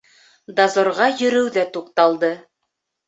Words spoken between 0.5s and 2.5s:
Дозорға йөрөү ҙә туҡталды.